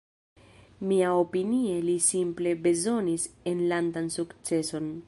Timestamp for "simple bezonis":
2.07-3.31